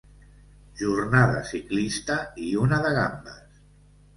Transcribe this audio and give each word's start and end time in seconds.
Jornada 0.79 1.43
ciclista 1.49 2.17
i 2.47 2.49
una 2.63 2.81
de 2.87 2.95
gambes. 2.99 3.61